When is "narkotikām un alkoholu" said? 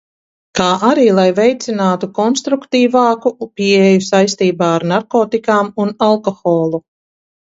4.93-6.81